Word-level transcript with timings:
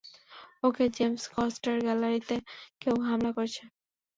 ওকে 0.63 0.83
James 0.95 1.23
Coster 1.33 1.75
গ্যালারিতে 1.85 2.35
কেউ 2.81 2.95
হামলা 3.07 3.31
করেছেন। 3.37 3.67